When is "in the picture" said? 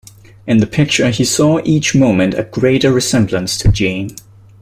0.47-1.11